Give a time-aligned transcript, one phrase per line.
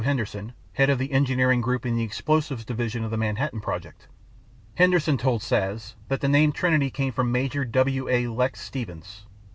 [0.03, 4.07] Henderson head of the Engineering Group in the Explosives Division of the Manhattan Project.
[4.73, 8.09] Henderson told Szasz that the name Trinity came from Major W.
[8.09, 8.25] A.
[8.25, 9.27] (Lex) Stevens.